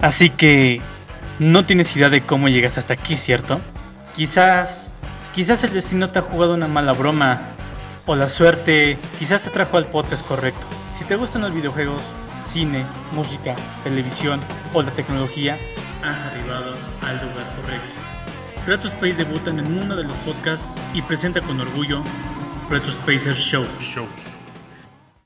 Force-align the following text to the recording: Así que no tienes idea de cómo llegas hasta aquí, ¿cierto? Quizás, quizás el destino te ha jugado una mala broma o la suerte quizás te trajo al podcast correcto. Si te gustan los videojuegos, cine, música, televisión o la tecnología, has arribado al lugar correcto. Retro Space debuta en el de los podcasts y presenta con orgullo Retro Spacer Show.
Así 0.00 0.30
que 0.30 0.80
no 1.38 1.66
tienes 1.66 1.94
idea 1.96 2.08
de 2.08 2.22
cómo 2.22 2.48
llegas 2.48 2.78
hasta 2.78 2.94
aquí, 2.94 3.16
¿cierto? 3.16 3.60
Quizás, 4.14 4.90
quizás 5.34 5.62
el 5.64 5.72
destino 5.72 6.10
te 6.10 6.18
ha 6.18 6.22
jugado 6.22 6.54
una 6.54 6.68
mala 6.68 6.92
broma 6.92 7.42
o 8.06 8.16
la 8.16 8.28
suerte 8.28 8.98
quizás 9.18 9.42
te 9.42 9.50
trajo 9.50 9.76
al 9.76 9.86
podcast 9.86 10.26
correcto. 10.26 10.66
Si 10.94 11.04
te 11.04 11.16
gustan 11.16 11.42
los 11.42 11.54
videojuegos, 11.54 12.02
cine, 12.44 12.84
música, 13.12 13.56
televisión 13.84 14.40
o 14.72 14.82
la 14.82 14.90
tecnología, 14.92 15.58
has 16.02 16.20
arribado 16.24 16.74
al 17.02 17.16
lugar 17.16 17.56
correcto. 17.60 18.00
Retro 18.66 18.88
Space 18.88 19.14
debuta 19.14 19.50
en 19.50 19.60
el 19.60 19.88
de 19.96 20.04
los 20.04 20.16
podcasts 20.18 20.68
y 20.94 21.02
presenta 21.02 21.40
con 21.40 21.60
orgullo 21.60 22.02
Retro 22.68 22.92
Spacer 22.92 23.36
Show. 23.36 23.66